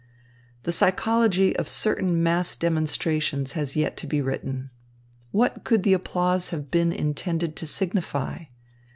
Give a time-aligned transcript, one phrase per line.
[0.63, 4.71] The psychology of certain mass demonstrations has yet to be written.
[5.29, 8.45] What could the applause have been intended to signify?